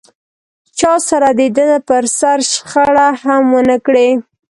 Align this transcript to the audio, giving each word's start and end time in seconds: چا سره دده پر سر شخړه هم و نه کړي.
چا 0.77 0.93
سره 1.07 1.29
دده 1.39 1.79
پر 1.87 2.03
سر 2.19 2.39
شخړه 2.51 3.07
هم 3.23 3.43
و 3.55 3.59
نه 3.69 3.77
کړي. 3.85 4.09